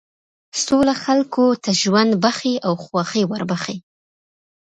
سوله 0.63 0.93
خلکو 1.03 1.45
ته 1.63 1.71
ژوند 1.81 2.11
بښي 2.23 2.55
او 2.67 2.73
خوښي 2.83 3.23
وربښي. 3.27 3.77